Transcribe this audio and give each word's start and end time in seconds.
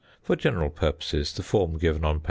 For 0.23 0.35
general 0.35 0.71
purposes 0.71 1.31
the 1.31 1.43
form 1.43 1.77
given 1.77 2.03
on 2.03 2.17
p. 2.17 2.19